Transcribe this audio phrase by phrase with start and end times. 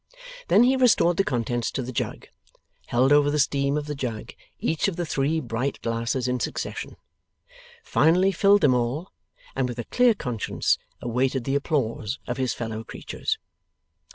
[0.47, 2.25] Then he restored the contents to the jug;
[2.87, 6.97] held over the steam of the jug, each of the three bright glasses in succession;
[7.83, 9.11] finally filled them all,
[9.55, 13.37] and with a clear conscience awaited the applause of his fellow creatures.